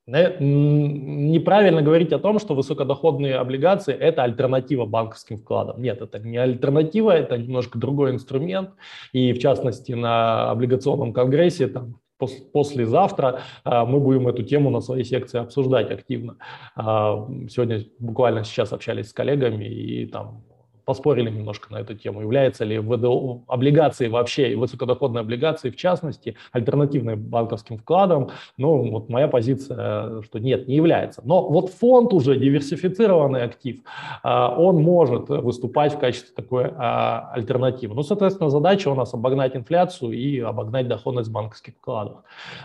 неправильно 0.07 1.81
говорить 1.81 2.13
о 2.13 2.19
том, 2.19 2.39
что 2.39 2.55
высокодоходные 2.55 3.37
облигации– 3.37 3.95
это 3.99 4.25
альтернатива 4.25 4.85
банковским 4.85 5.39
вкладам. 5.39 5.81
Нет, 5.81 6.03
это 6.03 6.19
не 6.19 6.37
альтернатива, 6.37 7.13
это 7.13 7.39
немножко 7.39 7.79
другой 7.79 8.11
инструмент. 8.11 8.73
И 9.13 9.33
в 9.33 9.39
частности 9.39 9.93
на 9.93 10.51
облигационном 10.51 11.15
конгрессе 11.15 11.69
там, 11.69 11.99
послезавтра 12.19 13.43
а, 13.65 13.85
мы 13.85 14.01
будем 14.01 14.29
эту 14.29 14.43
тему 14.43 14.71
на 14.71 14.81
своей 14.81 15.05
секции 15.05 15.39
обсуждать 15.39 15.91
активно. 15.91 16.37
А, 16.75 17.27
сегодня 17.49 17.85
буквально 17.99 18.45
сейчас 18.45 18.73
общались 18.73 19.11
с 19.11 19.13
коллегами 19.13 19.65
и 19.65 20.07
там 20.07 20.45
поспорили 20.87 21.29
немножко 21.29 21.73
на 21.73 21.81
эту 21.81 21.95
тему. 21.95 22.23
Является 22.23 22.65
ли 22.65 22.79
ВДО, 22.79 23.43
облигации 23.49 24.07
вообще, 24.07 24.57
высокодоходные 24.57 25.21
облигации 25.21 25.71
в 25.71 25.77
частности, 25.77 26.37
альтернативной 26.53 27.17
банковским 27.17 27.77
вкладом? 27.77 28.31
Ну, 28.57 28.91
вот 28.93 29.09
моя 29.09 29.27
позиция, 29.27 30.23
что 30.23 30.39
нет, 30.39 30.69
не 30.69 30.77
является. 30.77 31.23
Но 31.25 31.49
вот 31.49 31.71
фонд 31.71 32.13
уже 32.13 32.37
диверсифицированный 32.37 33.43
актив, 33.43 33.81
а, 34.23 34.55
он 34.57 34.77
может 34.77 35.29
выступать 35.29 35.95
в 35.95 35.99
качестве 35.99 36.35
такой 36.35 36.71
а, 36.77 37.33
альтернативы. 37.33 37.97
Ну, 37.97 38.03
соответственно, 38.03 38.49
задача 38.49 38.89
у 38.89 38.95
нас 38.95 39.13
обогнать 39.13 39.57
инфляцию 39.57 40.13
и 40.13 40.39
обогнать 40.39 40.87
доходность 40.87 41.31
банковских 41.31 41.75
вкладов. 41.75 42.19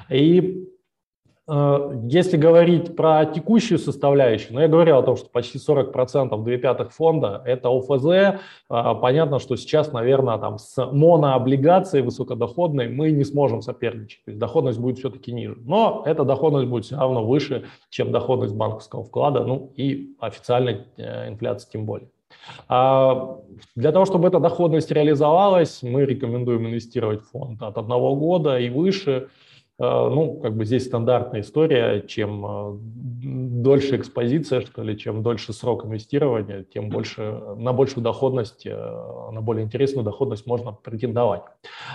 И 0.09 0.69
если 1.47 2.37
говорить 2.37 2.95
про 2.95 3.25
текущую 3.25 3.79
составляющую, 3.79 4.53
ну, 4.53 4.59
я 4.61 4.67
говорил 4.67 4.97
о 4.97 5.03
том, 5.03 5.17
что 5.17 5.27
почти 5.27 5.57
40%, 5.57 6.43
2 6.43 6.57
пятых 6.57 6.93
фонда– 6.93 7.41
это 7.45 7.69
ОФЗ. 7.69 8.05
Э, 8.05 8.35
понятно, 8.69 9.39
что 9.39 9.55
сейчас, 9.55 9.91
наверное, 9.91 10.37
там 10.37 10.59
с 10.59 10.77
монооблигацией 10.85 12.03
высокодоходной 12.03 12.89
мы 12.89 13.11
не 13.11 13.23
сможем 13.23 13.63
соперничать. 13.63 14.23
То 14.23 14.31
есть 14.31 14.39
доходность 14.39 14.79
будет 14.79 14.99
все-таки 14.99 15.33
ниже. 15.33 15.57
Но 15.65 16.03
эта 16.05 16.23
доходность 16.23 16.67
будет 16.67 16.85
все 16.85 16.97
равно 16.97 17.25
выше, 17.25 17.65
чем 17.89 18.11
доходность 18.11 18.55
банковского 18.55 19.03
вклада, 19.03 19.43
ну 19.43 19.73
и 19.75 20.15
официальной 20.19 20.85
э, 20.97 21.27
инфляции 21.27 21.69
тем 21.71 21.85
более. 21.85 22.09
А 22.69 23.39
для 23.75 23.91
того, 23.91 24.05
чтобы 24.05 24.27
эта 24.27 24.39
доходность 24.39 24.91
реализовалась, 24.91 25.81
мы 25.81 26.05
рекомендуем 26.05 26.67
инвестировать 26.67 27.23
в 27.23 27.31
фонд 27.31 27.63
от 27.63 27.77
одного 27.77 28.15
года 28.15 28.59
и 28.59 28.69
выше– 28.69 29.29
Э, 29.49 29.50
ну, 29.81 30.39
как 30.41 30.55
бы 30.55 30.65
здесь 30.65 30.85
стандартная 30.85 31.41
история, 31.41 32.01
чем 32.07 32.45
э, 32.45 32.77
дольше 33.63 33.95
экспозиция, 33.95 34.61
что 34.61 34.83
ли, 34.83 34.95
чем 34.95 35.23
дольше 35.23 35.53
срок 35.53 35.85
инвестирования, 35.85 36.63
тем 36.71 36.89
больше, 36.89 37.41
на 37.57 37.73
большую 37.73 38.03
доходность, 38.03 38.67
э, 38.67 38.71
на 38.75 39.41
более 39.41 39.65
интересную 39.65 40.05
доходность 40.05 40.45
можно 40.45 40.71
претендовать. 40.71 41.41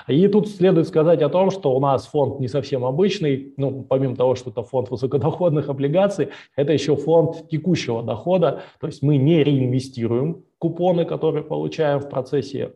И 0.09 0.27
тут 0.27 0.49
следует 0.49 0.89
сказать 0.89 1.23
о 1.23 1.29
том, 1.29 1.53
что 1.53 1.77
у 1.77 1.81
нас 1.81 2.07
фонд 2.07 2.41
не 2.41 2.49
совсем 2.49 2.85
обычный, 2.85 3.55
ну, 3.57 3.83
помимо 3.83 4.17
того, 4.17 4.35
что 4.35 4.51
это 4.51 4.65
фонд 4.65 4.91
высокодоходных 4.91 5.69
облигаций, 5.69 6.31
это 6.57 6.73
еще 6.73 6.97
фонд 6.97 7.49
текущего 7.49 8.03
дохода, 8.03 8.63
то 8.81 8.89
есть 8.89 9.01
мы 9.03 9.17
не 9.17 9.45
реинвестируем 9.45 10.43
купоны, 10.59 11.05
которые 11.05 11.45
получаем 11.45 12.01
в 12.01 12.09
процессе 12.09 12.73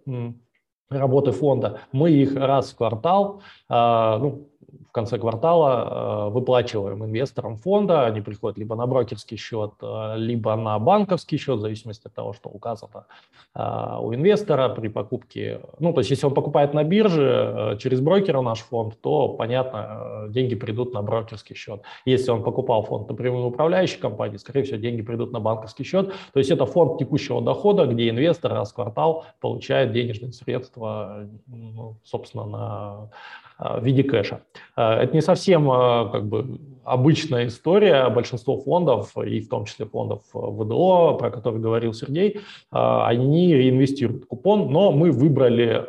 работы 0.88 1.32
фонда, 1.32 1.80
мы 1.92 2.10
их 2.10 2.36
раз 2.36 2.72
в 2.72 2.76
квартал, 2.76 3.42
ну, 3.68 4.49
в 4.90 4.92
конце 4.92 5.18
квартала 5.18 6.26
э, 6.26 6.30
выплачиваем 6.30 7.04
инвесторам 7.04 7.56
фонда, 7.56 8.06
они 8.06 8.20
приходят 8.20 8.58
либо 8.58 8.74
на 8.74 8.86
брокерский 8.88 9.36
счет, 9.36 9.70
э, 9.80 10.14
либо 10.16 10.56
на 10.56 10.76
банковский 10.80 11.36
счет, 11.36 11.58
в 11.58 11.60
зависимости 11.60 12.08
от 12.08 12.14
того, 12.14 12.32
что 12.32 12.48
указано 12.48 13.06
у 13.54 14.14
инвестора 14.14 14.68
при 14.68 14.88
покупке. 14.88 15.60
Ну, 15.78 15.92
то 15.92 16.00
есть, 16.00 16.10
если 16.10 16.26
он 16.26 16.34
покупает 16.34 16.74
на 16.74 16.84
бирже 16.84 17.76
через 17.80 18.00
брокера 18.00 18.40
наш 18.42 18.60
фонд, 18.60 19.00
то, 19.00 19.28
понятно, 19.28 20.26
деньги 20.28 20.54
придут 20.54 20.92
на 20.94 21.02
брокерский 21.02 21.56
счет. 21.56 21.82
Если 22.04 22.30
он 22.30 22.42
покупал 22.42 22.82
фонд 22.82 23.08
напрямую 23.08 23.46
управляющей 23.46 23.98
компании, 23.98 24.36
скорее 24.36 24.62
всего, 24.62 24.76
деньги 24.76 25.02
придут 25.02 25.32
на 25.32 25.40
банковский 25.40 25.84
счет. 25.84 26.12
То 26.32 26.38
есть, 26.38 26.50
это 26.50 26.66
фонд 26.66 26.98
текущего 26.98 27.42
дохода, 27.42 27.86
где 27.86 28.08
инвестор 28.08 28.52
раз 28.52 28.70
в 28.70 28.74
квартал 28.74 29.24
получает 29.40 29.92
денежные 29.92 30.32
средства, 30.32 31.28
ну, 31.46 31.96
собственно, 32.04 32.46
на 32.46 32.70
Э, 32.90 33.49
в 33.60 33.84
виде 33.84 34.02
кэша. 34.02 34.40
Э, 34.76 34.94
это 34.94 35.14
не 35.14 35.20
совсем 35.20 35.70
э, 35.70 36.10
как 36.10 36.26
бы 36.26 36.58
обычная 36.84 37.46
история. 37.46 38.08
Большинство 38.08 38.58
фондов, 38.58 39.16
и 39.18 39.40
в 39.40 39.48
том 39.48 39.66
числе 39.66 39.86
фондов 39.86 40.22
ВДО, 40.32 41.14
про 41.18 41.30
которые 41.30 41.62
говорил 41.62 41.92
Сергей, 41.92 42.40
они 42.70 43.54
реинвестируют 43.54 44.26
купон, 44.26 44.72
но 44.72 44.90
мы 44.90 45.12
выбрали 45.12 45.86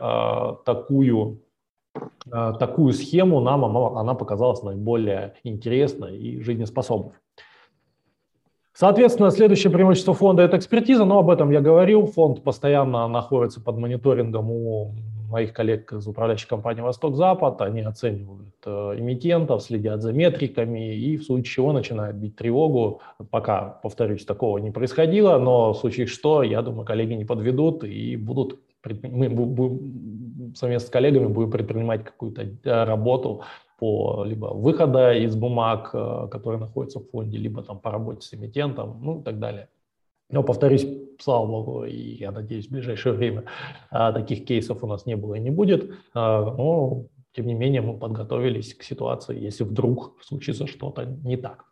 такую 0.66 1.40
такую 2.30 2.94
схему, 2.94 3.42
нам 3.42 3.66
она 3.66 4.14
показалась 4.14 4.62
наиболее 4.62 5.34
интересной 5.44 6.18
и 6.18 6.40
жизнеспособной. 6.40 7.14
Соответственно, 8.74 9.32
следующее 9.32 9.72
преимущество 9.72 10.14
фонда– 10.14 10.42
это 10.44 10.58
экспертиза, 10.58 11.06
но 11.06 11.20
об 11.20 11.30
этом 11.30 11.52
я 11.52 11.62
говорил. 11.62 12.06
Фонд 12.06 12.44
постоянно 12.44 13.08
находится 13.08 13.62
под 13.62 13.78
мониторингом 13.78 14.50
у 14.50 14.94
моих 15.32 15.54
коллег 15.54 15.92
из 15.94 16.08
управляющей 16.08 16.48
компании 16.48 16.82
«Восток-Запад», 16.82 17.62
они 17.62 17.82
оценивают 17.82 18.56
э, 18.66 18.70
эмитентов, 18.98 19.64
следят 19.64 20.02
за 20.02 20.14
метриками 20.14 20.96
и 20.96 21.18
в 21.18 21.24
случае 21.24 21.52
чего 21.52 21.74
начинают 21.74 22.18
бить 22.18 22.36
тревогу. 22.36 23.02
Пока, 23.32 23.80
повторюсь, 23.82 24.26
такого 24.26 24.58
не 24.60 24.72
происходило, 24.72 25.40
но 25.40 25.74
в 25.74 25.78
случае 25.78 26.06
что, 26.06 26.44
я 26.44 26.62
думаю, 26.62 26.86
коллеги 26.86 27.14
не 27.14 27.26
подведут 27.26 27.84
и 27.84 28.16
будут 28.16 28.60
мы 29.04 29.30
будем, 29.30 30.56
совместно 30.56 30.88
с 30.88 30.90
коллегами 30.90 31.28
будем 31.28 31.52
предпринимать 31.52 32.04
какую-то 32.04 32.42
э, 32.42 32.84
работу 32.84 33.44
по 33.78 34.24
либо 34.26 34.48
выхода 34.48 35.14
из 35.14 35.36
бумаг, 35.36 35.92
э, 35.94 36.28
которые 36.32 36.60
находятся 36.60 37.00
в 37.00 37.10
фонде, 37.10 37.38
либо 37.38 37.62
там 37.64 37.80
по 37.80 37.92
работе 37.92 38.22
с 38.22 38.34
эмитентом, 38.34 39.00
ну 39.02 39.20
и 39.20 39.24
так 39.24 39.40
далее. 39.40 39.70
Но, 40.32 40.44
повторюсь, 40.44 40.86
слава 41.20 41.46
богу, 41.46 41.86
и 41.86 42.16
я 42.16 42.32
надеюсь, 42.32 42.68
в 42.68 42.72
ближайшее 42.72 43.14
время 43.14 43.44
а, 43.90 44.12
таких 44.12 44.46
кейсов 44.46 44.84
у 44.84 44.88
нас 44.88 45.06
не 45.06 45.16
было 45.16 45.36
и 45.36 45.40
не 45.40 45.52
будет. 45.52 45.92
А, 46.14 46.44
но, 46.44 47.06
тем 47.34 47.48
не 47.48 47.54
менее, 47.54 47.82
мы 47.82 47.98
подготовились 47.98 48.74
к 48.74 48.84
ситуации, 48.84 49.40
если 49.40 49.64
вдруг 49.64 50.18
случится 50.24 50.68
что-то 50.68 51.06
не 51.06 51.38
так. 51.38 51.66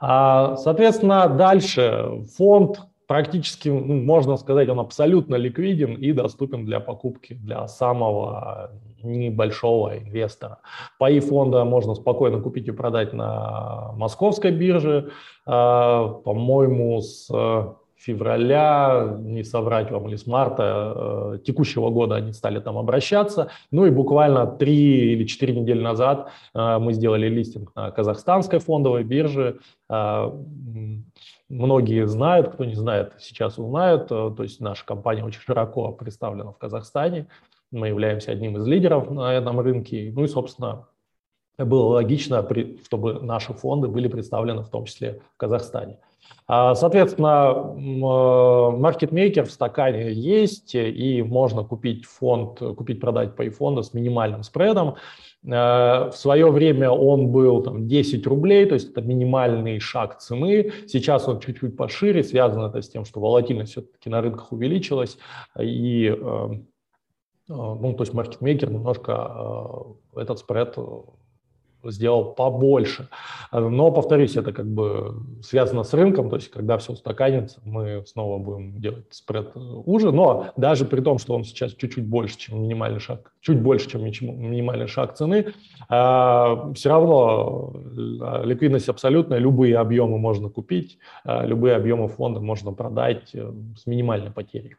А, 0.00 0.56
соответственно, 0.56 1.28
дальше 1.28 2.24
фонд 2.36 2.80
практически, 3.08 3.70
ну, 3.70 3.94
можно 4.04 4.36
сказать, 4.36 4.68
он 4.68 4.78
абсолютно 4.78 5.34
ликвиден 5.34 5.94
и 5.94 6.12
доступен 6.12 6.64
для 6.64 6.78
покупки 6.78 7.32
для 7.32 7.66
самого 7.66 8.70
небольшого 9.02 9.98
инвестора. 9.98 10.58
Паи 10.98 11.18
фонда 11.18 11.64
можно 11.64 11.94
спокойно 11.94 12.40
купить 12.40 12.68
и 12.68 12.70
продать 12.70 13.12
на 13.12 13.92
московской 13.96 14.52
бирже. 14.52 15.10
А, 15.46 16.08
по-моему, 16.08 17.00
с 17.00 17.28
февраля, 17.96 19.16
не 19.18 19.42
соврать 19.42 19.90
вам, 19.90 20.08
или 20.08 20.16
с 20.16 20.26
марта 20.26 20.92
э, 20.94 21.38
текущего 21.44 21.90
года 21.90 22.14
они 22.14 22.32
стали 22.32 22.60
там 22.60 22.78
обращаться. 22.78 23.50
Ну 23.72 23.86
и 23.86 23.90
буквально 23.90 24.46
три 24.46 25.14
или 25.14 25.24
четыре 25.24 25.54
недели 25.54 25.80
назад 25.80 26.30
э, 26.54 26.78
мы 26.78 26.92
сделали 26.92 27.28
листинг 27.28 27.74
на 27.74 27.90
казахстанской 27.90 28.60
фондовой 28.60 29.02
бирже. 29.02 29.58
Э, 29.90 30.30
многие 31.48 32.06
знают, 32.06 32.48
кто 32.48 32.64
не 32.64 32.74
знает, 32.74 33.14
сейчас 33.18 33.58
узнают. 33.58 34.08
То 34.08 34.34
есть 34.38 34.60
наша 34.60 34.84
компания 34.84 35.24
очень 35.24 35.40
широко 35.40 35.92
представлена 35.92 36.52
в 36.52 36.58
Казахстане. 36.58 37.28
Мы 37.70 37.88
являемся 37.88 38.32
одним 38.32 38.56
из 38.56 38.66
лидеров 38.66 39.10
на 39.10 39.34
этом 39.34 39.60
рынке. 39.60 40.12
Ну 40.14 40.24
и, 40.24 40.28
собственно, 40.28 40.88
было 41.58 41.94
логично, 41.94 42.46
чтобы 42.84 43.20
наши 43.20 43.52
фонды 43.52 43.88
были 43.88 44.08
представлены 44.08 44.62
в 44.62 44.70
том 44.70 44.84
числе 44.84 45.20
в 45.34 45.36
Казахстане. 45.36 45.98
А, 46.50 46.74
соответственно, 46.74 47.52
маркетмейкер 48.78 49.44
в 49.44 49.50
стакане 49.50 50.12
есть, 50.12 50.74
и 50.74 51.22
можно 51.22 51.62
купить 51.62 52.06
фонд, 52.06 52.58
купить, 52.58 53.00
продать 53.00 53.36
по 53.36 53.48
фонду 53.50 53.82
с 53.82 53.92
минимальным 53.92 54.42
спредом. 54.42 54.96
Э, 55.44 56.08
в 56.10 56.14
свое 56.14 56.50
время 56.50 56.90
он 56.90 57.28
был 57.28 57.62
там, 57.62 57.86
10 57.86 58.26
рублей, 58.26 58.64
то 58.64 58.74
есть 58.74 58.90
это 58.90 59.02
минимальный 59.02 59.78
шаг 59.78 60.18
цены. 60.18 60.72
Сейчас 60.86 61.28
он 61.28 61.40
чуть-чуть 61.40 61.76
пошире, 61.76 62.24
связано 62.24 62.68
это 62.68 62.80
с 62.80 62.88
тем, 62.88 63.04
что 63.04 63.20
волатильность 63.20 63.72
все-таки 63.72 64.08
на 64.08 64.22
рынках 64.22 64.50
увеличилась, 64.50 65.18
и 65.60 66.06
э, 66.06 66.14
э, 66.16 66.56
ну, 67.48 67.94
то 67.94 68.04
есть 68.04 68.14
маркетмейкер 68.14 68.70
немножко 68.70 69.84
этот 70.16 70.38
спред 70.38 70.78
сделал 71.84 72.34
побольше. 72.34 73.08
Но, 73.52 73.90
повторюсь, 73.90 74.36
это 74.36 74.52
как 74.52 74.66
бы 74.66 75.14
связано 75.42 75.82
с 75.82 75.94
рынком, 75.94 76.28
то 76.28 76.36
есть 76.36 76.50
когда 76.50 76.78
все 76.78 76.92
устаканится, 76.92 77.60
мы 77.64 78.04
снова 78.06 78.38
будем 78.38 78.80
делать 78.80 79.06
спред 79.10 79.52
уже, 79.54 80.12
но 80.12 80.52
даже 80.56 80.84
при 80.84 81.00
том, 81.00 81.18
что 81.18 81.34
он 81.34 81.44
сейчас 81.44 81.72
чуть-чуть 81.74 82.06
больше, 82.06 82.38
чем 82.38 82.62
минимальный 82.62 83.00
шаг, 83.00 83.32
чуть 83.40 83.60
больше, 83.60 83.88
чем 83.88 84.04
минимальный 84.04 84.86
шаг 84.86 85.14
цены, 85.14 85.52
а, 85.88 86.72
все 86.74 86.88
равно 86.88 87.72
а, 88.20 88.42
ликвидность 88.44 88.88
абсолютная, 88.88 89.38
любые 89.38 89.78
объемы 89.78 90.18
можно 90.18 90.48
купить, 90.48 90.98
а, 91.24 91.44
любые 91.44 91.76
объемы 91.76 92.08
фонда 92.08 92.40
можно 92.40 92.72
продать 92.72 93.30
э, 93.34 93.52
с 93.76 93.86
минимальной 93.86 94.30
потерей 94.30 94.76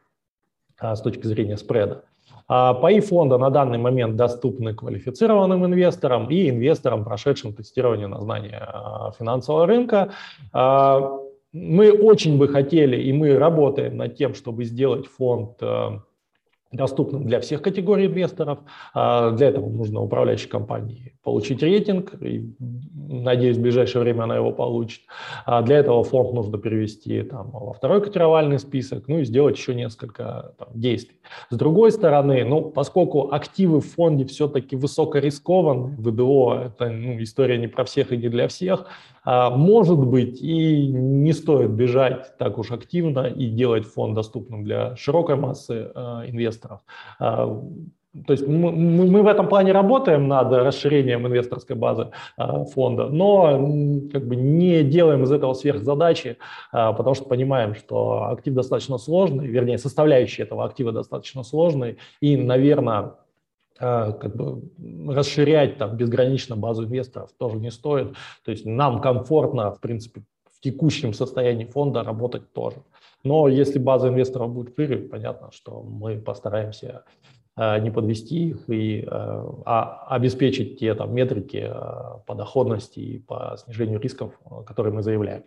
с 0.80 1.00
точки 1.02 1.26
зрения 1.26 1.58
спреда. 1.58 2.04
А 2.52 2.74
паи 2.74 2.98
фонда 2.98 3.38
на 3.38 3.48
данный 3.50 3.78
момент 3.78 4.16
доступны 4.16 4.74
квалифицированным 4.74 5.64
инвесторам 5.66 6.28
и 6.28 6.50
инвесторам, 6.50 7.04
прошедшим 7.04 7.52
тестирование 7.52 8.08
на 8.08 8.20
знание 8.20 8.58
а, 8.60 9.12
финансового 9.16 9.66
рынка. 9.66 10.10
А, 10.52 11.00
мы 11.52 11.92
очень 11.92 12.38
бы 12.38 12.48
хотели, 12.48 13.00
и 13.00 13.12
мы 13.12 13.38
работаем 13.38 13.96
над 13.96 14.16
тем, 14.16 14.34
чтобы 14.34 14.64
сделать 14.64 15.06
фонд 15.06 15.62
доступным 16.72 17.26
для 17.26 17.40
всех 17.40 17.62
категорий 17.62 18.06
инвесторов. 18.06 18.60
Для 18.94 19.48
этого 19.48 19.68
нужно 19.68 20.00
управляющей 20.00 20.48
компании 20.48 21.14
получить 21.22 21.62
рейтинг, 21.62 22.14
и, 22.22 22.54
надеюсь, 22.58 23.56
в 23.56 23.62
ближайшее 23.62 24.02
время 24.02 24.22
она 24.22 24.36
его 24.36 24.52
получит. 24.52 25.02
А 25.44 25.62
для 25.62 25.78
этого 25.78 26.02
фонд 26.02 26.32
нужно 26.32 26.58
перевести 26.58 27.22
там, 27.22 27.50
во 27.50 27.72
второй 27.72 28.00
котировальный 28.00 28.58
список, 28.58 29.08
ну 29.08 29.18
и 29.18 29.24
сделать 29.24 29.56
еще 29.56 29.74
несколько 29.74 30.54
там, 30.58 30.68
действий. 30.74 31.16
С 31.50 31.56
другой 31.56 31.92
стороны, 31.92 32.44
ну, 32.44 32.62
поскольку 32.70 33.32
активы 33.32 33.80
в 33.80 33.86
фонде 33.86 34.24
все-таки 34.24 34.76
высокорискованные, 34.76 35.96
ВДО– 35.98 36.54
это 36.66 36.88
ну, 36.88 37.22
история 37.22 37.58
не 37.58 37.66
про 37.66 37.84
всех 37.84 38.12
и 38.12 38.16
не 38.16 38.28
для 38.28 38.48
всех, 38.48 38.86
а, 39.19 39.19
может 39.24 39.98
быть, 39.98 40.40
и 40.40 40.86
не 40.88 41.32
стоит 41.32 41.70
бежать 41.70 42.36
так 42.38 42.58
уж 42.58 42.70
активно 42.70 43.26
и 43.26 43.48
делать 43.48 43.84
фонд 43.84 44.14
доступным 44.14 44.64
для 44.64 44.96
широкой 44.96 45.36
массы 45.36 45.90
а, 45.94 46.24
инвесторов. 46.26 46.80
А, 47.18 47.46
то 48.26 48.32
есть 48.32 48.46
мы, 48.46 48.72
мы 48.72 49.22
в 49.22 49.26
этом 49.28 49.48
плане 49.48 49.70
работаем 49.70 50.26
над 50.26 50.50
расширением 50.52 51.28
инвесторской 51.28 51.76
базы 51.76 52.10
фонда, 52.74 53.06
но 53.06 54.08
как 54.12 54.26
бы 54.26 54.34
не 54.34 54.82
делаем 54.82 55.22
из 55.22 55.30
этого 55.30 55.54
сверхзадачи, 55.54 56.36
потому 56.72 57.14
что 57.14 57.26
понимаем, 57.26 57.76
что 57.76 58.24
актив 58.30 58.54
достаточно 58.54 58.98
сложный, 58.98 59.46
вернее, 59.46 59.78
составляющие 59.78 60.44
этого 60.44 60.64
актива 60.64 60.90
достаточно 60.90 61.44
сложные, 61.44 61.98
и, 62.20 62.36
наверное, 62.36 63.12
как 63.80 64.36
бы 64.36 64.62
расширять 65.12 65.78
там 65.78 65.96
безгранично 65.96 66.54
базу 66.54 66.84
инвесторов 66.84 67.30
тоже 67.38 67.56
не 67.56 67.70
стоит. 67.70 68.14
То 68.44 68.50
есть 68.50 68.66
нам 68.66 69.00
комфортно, 69.00 69.72
в 69.72 69.80
принципе, 69.80 70.22
в 70.54 70.60
текущем 70.60 71.14
состоянии 71.14 71.64
фонда 71.64 72.02
работать 72.02 72.52
тоже. 72.52 72.76
Но 73.24 73.48
если 73.48 73.78
база 73.78 74.08
инвесторов 74.08 74.52
будет 74.52 74.74
шире, 74.76 74.98
понятно, 74.98 75.50
что 75.52 75.82
мы 75.82 76.18
постараемся 76.18 77.04
Э, 77.60 77.78
не 77.78 77.90
подвести 77.90 78.48
их 78.50 78.70
и 78.70 79.02
э, 79.02 79.06
а 79.10 80.06
обеспечить 80.08 80.78
те 80.78 80.94
там, 80.94 81.14
метрики 81.14 81.70
по 82.26 82.34
доходности 82.34 83.00
и 83.00 83.18
по 83.18 83.56
снижению 83.58 84.00
рисков, 84.00 84.32
которые 84.66 84.94
мы 84.94 85.02
заявляем. 85.02 85.44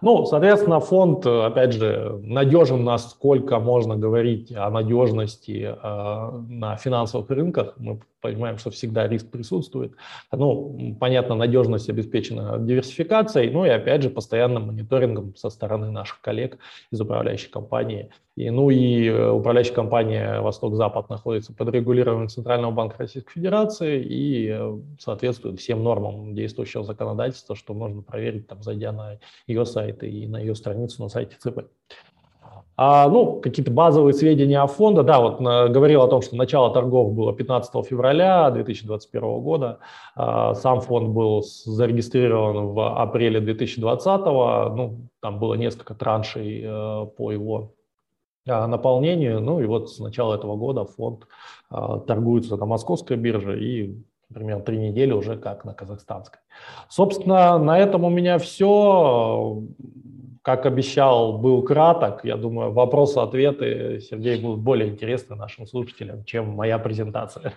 Ну, 0.00 0.26
соответственно, 0.26 0.80
фонд, 0.80 1.26
опять 1.26 1.72
же, 1.72 2.20
надежен, 2.22 2.84
насколько 2.84 3.58
можно 3.58 3.96
говорить 3.96 4.52
о 4.54 4.70
надежности 4.70 5.74
э, 5.80 6.30
на 6.48 6.76
финансовых 6.76 7.30
рынках. 7.30 7.74
Мы 7.78 8.00
понимаем, 8.20 8.58
что 8.58 8.70
всегда 8.70 9.06
риск 9.06 9.30
присутствует. 9.30 9.92
Ну, 10.32 10.96
понятно, 10.98 11.34
надежность 11.34 11.90
обеспечена 11.90 12.58
диверсификацией, 12.58 13.50
ну 13.50 13.64
и, 13.64 13.68
опять 13.68 14.02
же, 14.02 14.10
постоянным 14.10 14.68
мониторингом 14.68 15.36
со 15.36 15.50
стороны 15.50 15.90
наших 15.90 16.20
коллег 16.20 16.58
из 16.90 17.00
управляющей 17.00 17.50
компании. 17.50 18.10
И, 18.36 18.50
ну 18.50 18.68
и 18.70 19.06
э, 19.06 19.30
управляющая 19.30 19.74
компания 19.74 20.40
«Восток-Запад» 20.40 21.08
находится 21.08 21.54
под 21.54 21.68
регулированием 21.68 22.28
Центрального 22.28 22.72
банка 22.72 22.96
Российской 22.98 23.32
Федерации 23.32 24.02
и 24.02 24.48
э, 24.52 24.78
соответствует 24.98 25.60
всем 25.60 25.84
нормам 25.84 26.34
действующего 26.34 26.82
законодательства, 26.82 27.54
что 27.54 27.74
можно 27.74 28.02
проверить, 28.02 28.48
там, 28.48 28.60
зайдя 28.62 28.90
на 28.90 29.18
ее 29.46 29.64
сайт 29.64 30.02
и 30.02 30.26
на 30.26 30.40
ее 30.40 30.56
страницу 30.56 31.00
на 31.02 31.08
сайте 31.08 31.36
ЦБ. 31.38 31.66
А, 32.76 33.08
ну, 33.08 33.40
какие-то 33.40 33.70
базовые 33.70 34.14
сведения 34.14 34.60
о 34.60 34.66
фонде. 34.66 35.02
Да, 35.02 35.20
вот 35.20 35.38
на, 35.38 35.68
говорил 35.68 36.02
о 36.02 36.08
том, 36.08 36.20
что 36.20 36.34
начало 36.34 36.72
торгов 36.72 37.12
было 37.12 37.32
15 37.32 37.86
февраля 37.86 38.50
2021 38.50 39.40
года. 39.42 39.78
А, 40.16 40.54
сам 40.54 40.80
фонд 40.80 41.10
был 41.10 41.42
зарегистрирован 41.42 42.68
в 42.68 43.00
апреле 43.00 43.38
2020. 43.40 44.24
Ну, 44.24 45.08
там 45.20 45.38
было 45.38 45.54
несколько 45.54 45.94
траншей 45.94 46.64
а, 46.66 47.06
по 47.06 47.30
его 47.30 47.74
наполнению. 48.46 49.40
Ну 49.40 49.60
и 49.60 49.66
вот 49.66 49.90
с 49.90 49.98
начала 49.98 50.34
этого 50.34 50.56
года 50.56 50.84
фонд 50.84 51.26
а, 51.70 51.98
торгуется 51.98 52.56
на 52.56 52.66
московской 52.66 53.16
бирже 53.16 53.62
и 53.62 54.02
примерно 54.32 54.62
три 54.62 54.78
недели 54.78 55.12
уже 55.12 55.36
как 55.36 55.64
на 55.64 55.74
казахстанской. 55.74 56.40
Собственно, 56.88 57.58
на 57.58 57.78
этом 57.78 58.04
у 58.04 58.10
меня 58.10 58.38
все 58.38 59.62
как 60.44 60.66
обещал, 60.66 61.38
был 61.38 61.62
краток. 61.62 62.22
Я 62.22 62.36
думаю, 62.36 62.70
вопросы-ответы, 62.70 64.00
Сергей, 64.00 64.38
будут 64.38 64.60
более 64.60 64.90
интересны 64.90 65.36
нашим 65.36 65.66
слушателям, 65.66 66.22
чем 66.24 66.50
моя 66.50 66.78
презентация. 66.78 67.50